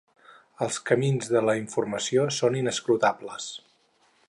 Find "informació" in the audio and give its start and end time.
1.59-2.25